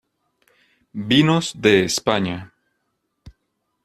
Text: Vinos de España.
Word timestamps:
Vinos 1.09 1.53
de 1.61 1.83
España. 1.85 2.51